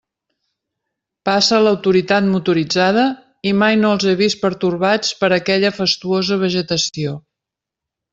Passa 1.29 1.57
l'autoritat 1.65 2.25
motoritzada 2.29 3.03
i 3.51 3.53
mai 3.65 3.77
no 3.81 3.91
els 3.97 4.07
he 4.09 4.15
vist 4.23 4.39
pertorbats 4.47 5.13
per 5.23 5.31
aquella 5.37 5.73
fastuosa 5.81 6.39
vegetació. 6.47 7.15